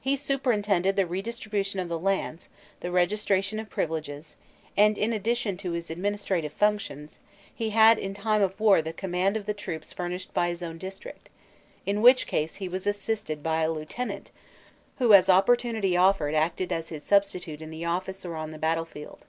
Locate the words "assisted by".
12.88-13.62